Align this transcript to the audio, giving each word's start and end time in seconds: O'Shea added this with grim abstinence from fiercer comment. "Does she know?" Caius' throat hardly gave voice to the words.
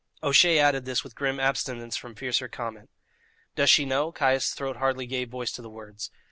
O'Shea 0.23 0.57
added 0.57 0.85
this 0.85 1.03
with 1.03 1.13
grim 1.13 1.39
abstinence 1.39 1.95
from 1.95 2.15
fiercer 2.15 2.47
comment. 2.47 2.89
"Does 3.55 3.69
she 3.69 3.85
know?" 3.85 4.11
Caius' 4.11 4.55
throat 4.55 4.77
hardly 4.77 5.05
gave 5.05 5.29
voice 5.29 5.51
to 5.51 5.61
the 5.61 5.69
words. 5.69 6.09